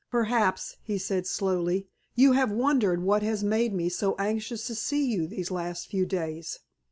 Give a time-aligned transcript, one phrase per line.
[0.09, 5.05] "Perhaps," he said, slowly, "you have wondered what has made me so anxious to see
[5.05, 6.57] you these last few days.